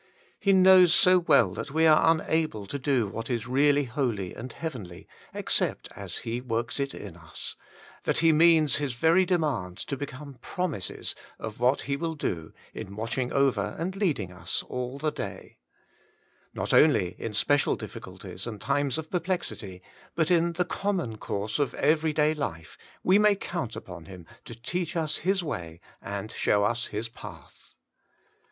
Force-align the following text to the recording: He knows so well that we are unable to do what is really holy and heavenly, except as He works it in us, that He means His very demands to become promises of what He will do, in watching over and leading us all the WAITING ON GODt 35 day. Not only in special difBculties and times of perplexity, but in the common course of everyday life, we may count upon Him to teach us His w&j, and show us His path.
He 0.39 0.51
knows 0.51 0.95
so 0.95 1.19
well 1.19 1.53
that 1.53 1.69
we 1.69 1.85
are 1.85 2.09
unable 2.09 2.65
to 2.65 2.79
do 2.79 3.05
what 3.07 3.29
is 3.29 3.45
really 3.47 3.83
holy 3.83 4.33
and 4.33 4.51
heavenly, 4.51 5.07
except 5.31 5.89
as 5.95 6.17
He 6.25 6.41
works 6.41 6.79
it 6.79 6.95
in 6.95 7.15
us, 7.15 7.55
that 8.05 8.17
He 8.17 8.33
means 8.33 8.77
His 8.77 8.95
very 8.95 9.25
demands 9.27 9.85
to 9.85 9.95
become 9.95 10.37
promises 10.41 11.13
of 11.37 11.59
what 11.59 11.81
He 11.81 11.97
will 11.97 12.15
do, 12.15 12.51
in 12.73 12.95
watching 12.95 13.31
over 13.31 13.75
and 13.77 13.95
leading 13.95 14.31
us 14.31 14.63
all 14.63 14.97
the 14.97 15.09
WAITING 15.11 15.23
ON 15.25 15.31
GODt 15.31 15.33
35 15.35 15.43
day. 15.49 15.57
Not 16.55 16.73
only 16.73 17.09
in 17.19 17.35
special 17.35 17.77
difBculties 17.77 18.47
and 18.47 18.59
times 18.59 18.97
of 18.97 19.11
perplexity, 19.11 19.83
but 20.15 20.31
in 20.31 20.53
the 20.53 20.65
common 20.65 21.19
course 21.19 21.59
of 21.59 21.75
everyday 21.75 22.33
life, 22.33 22.75
we 23.03 23.19
may 23.19 23.35
count 23.35 23.75
upon 23.75 24.05
Him 24.05 24.25
to 24.45 24.55
teach 24.55 24.97
us 24.97 25.17
His 25.17 25.41
w&j, 25.41 25.79
and 26.01 26.31
show 26.31 26.63
us 26.63 26.87
His 26.87 27.07
path. 27.07 27.75